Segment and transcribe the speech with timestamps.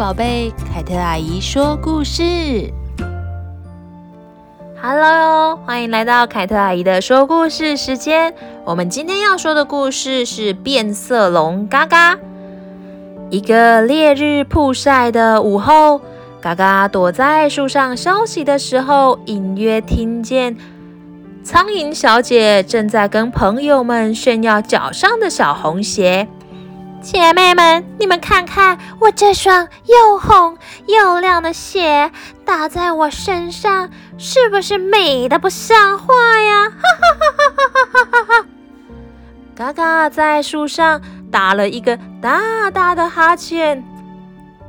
[0.00, 2.72] 宝贝，凯特阿姨说故事。
[4.80, 8.32] Hello，欢迎来到凯特阿姨的说故事时间。
[8.64, 12.18] 我们今天要说的故事是变色龙嘎嘎。
[13.28, 16.00] 一个烈日曝晒的午后，
[16.40, 20.56] 嘎嘎躲在树上休息的时候，隐约听见
[21.44, 26.26] 苍蝇小姐正在跟朋友们炫耀脚上的小红鞋。
[27.00, 32.12] 姐妹们，你们看看我这双又红又亮的鞋，
[32.44, 36.68] 打在我身上，是不是美得不像话呀？
[36.68, 38.46] 哈哈哈哈哈哈哈！
[39.56, 41.00] 嘎嘎在树上
[41.32, 43.82] 打了一个大大的哈欠，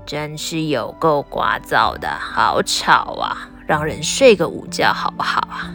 [0.06, 3.50] 真是有够聒噪的，好吵啊！
[3.68, 5.72] 让人睡个午觉好不好啊？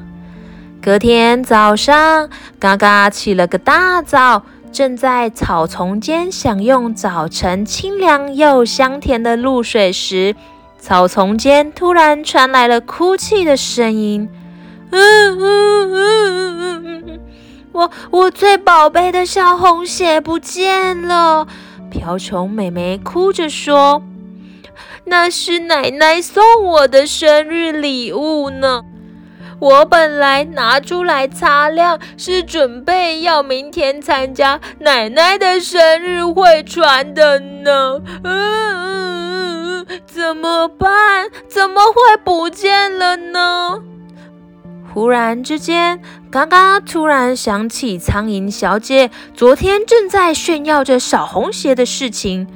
[0.82, 4.42] 隔天早上，嘎嘎起了个大早。
[4.76, 10.36] 正在草丛间享用早晨清凉又香甜的露水时，
[10.78, 14.28] 草丛间突然传来了哭泣的声音。
[14.90, 17.20] 嗯嗯嗯嗯嗯，
[17.72, 21.46] 我我最宝贝的小红鞋不见了！
[21.90, 24.02] 瓢虫妹妹哭着说
[25.06, 28.82] ：“那是奶奶送我的生日礼物呢。”
[29.58, 38.00] 我本来拿出来擦亮，是准备要明天参加奶奶的生日会穿的呢。
[38.22, 41.28] 嗯嗯嗯，怎么办？
[41.48, 43.82] 怎么会不见了呢？
[44.92, 52.46] 忽然之间，嘎嘎突然想起苍蝇小姐昨天正在炫耀着小红鞋的事情。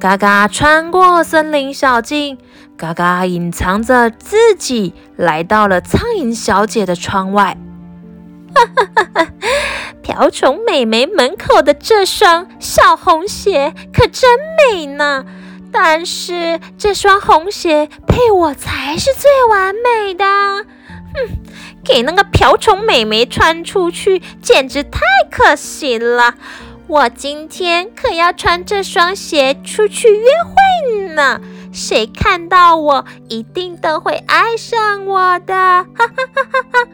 [0.00, 2.38] 嘎嘎穿过森林小径，
[2.76, 7.56] 嘎嘎隐藏着自己，来到了苍蝇小姐的窗外。
[8.54, 9.26] 哈哈哈哈！
[10.00, 14.38] 瓢虫美眉门口的这双小红鞋可真
[14.72, 15.24] 美呢，
[15.72, 20.24] 但是这双红鞋配我才是最完美的。
[20.24, 21.28] 哼，
[21.84, 26.36] 给那个瓢虫美眉穿出去，简直太可惜了。
[26.88, 31.38] 我今天可要穿这双鞋出去约会呢，
[31.70, 35.54] 谁看到我一定都会爱上我的。
[35.54, 36.88] 哈哈哈哈哈！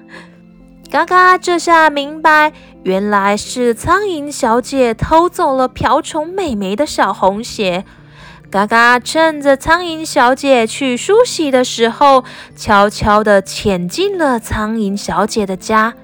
[0.90, 7.84] 嘎嘎这下明白，原来是苍蝇小姐偷走了瓢虫美眉的小红鞋。
[8.50, 12.24] 嘎嘎趁着苍蝇小姐去梳洗的时候，
[12.56, 15.94] 悄悄地潜进了苍蝇小姐的家。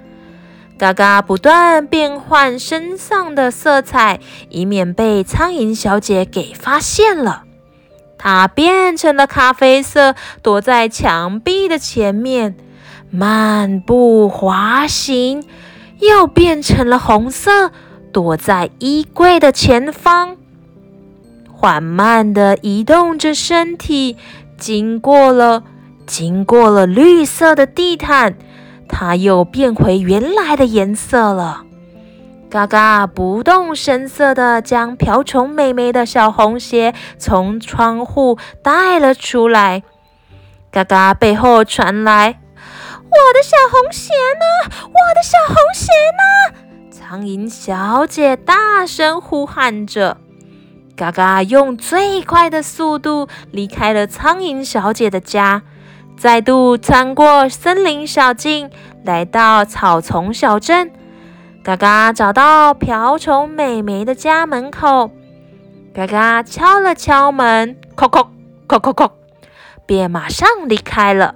[0.81, 4.19] 嘎嘎不断变换身上的色彩，
[4.49, 7.43] 以免被苍蝇小姐给发现了。
[8.17, 12.55] 它变成了咖啡色，躲在墙壁的前面，
[13.11, 15.43] 漫步滑行；
[15.99, 17.71] 又变成了红色，
[18.11, 20.35] 躲在衣柜的前方，
[21.51, 24.17] 缓慢地移动着身体，
[24.57, 25.61] 经过了
[26.07, 28.33] 经过了绿色的地毯。
[28.91, 31.63] 它又变回原来的颜色了。
[32.49, 39.83] 嘎嘎不动声色地将瓢虫妹妹的小红鞋从窗户带了出来。
[40.69, 42.39] 嘎嘎背后传来
[43.01, 44.75] ：“我的小红鞋呢？
[44.83, 46.57] 我的小红鞋呢？”
[46.91, 50.17] 苍蝇小姐大声呼喊着。
[50.95, 55.63] 嘎嘎用最快的速度离开了苍蝇小姐的家。
[56.21, 58.69] 再度穿过森林小径，
[59.03, 60.91] 来到草丛小镇。
[61.63, 65.09] 嘎嘎找到瓢虫美眉的家门口，
[65.95, 68.27] 嘎嘎敲了敲门，叩叩
[68.67, 69.09] 叩叩叩，
[69.87, 71.33] 便马上离开了。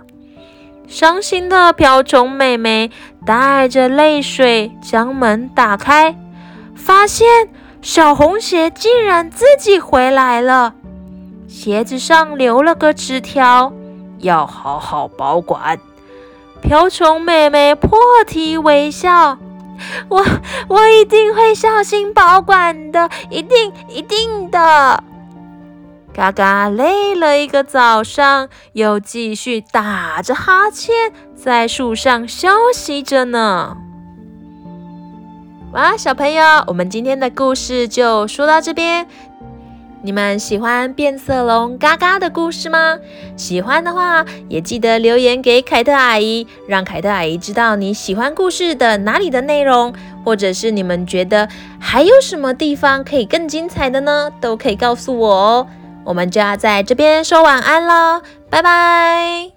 [0.87, 2.91] 伤心的瓢虫美眉
[3.25, 6.15] 带着泪水将门打开，
[6.75, 7.49] 发现
[7.81, 10.75] 小红鞋竟然自己回来了，
[11.47, 13.73] 鞋子上留了个纸条。
[14.25, 15.79] 要好好保管。
[16.61, 19.37] 瓢虫妹妹破涕为笑，
[20.09, 20.25] 我
[20.67, 25.03] 我一定会小心保管的，一定一定的。
[26.11, 30.93] 嘎嘎累了一个早上，又继续打着哈欠，
[31.35, 33.77] 在树上休息着呢。
[35.73, 39.05] 哇，小朋友，我们今天的故事就说到这边。
[40.05, 42.99] 你们喜欢变色龙嘎嘎的故事吗？
[43.35, 49.91] 喜欢的话，也记得留言给凯特阿姨，让凯特阿姨知道你喜欢故事的哪里的内容，
[50.23, 51.49] 或者是你们觉得
[51.79, 54.29] 还有什么地方可以更精彩的呢？
[54.39, 55.67] 都可以告诉我哦。
[56.03, 59.54] 我们就要在这边说晚安喽，拜拜。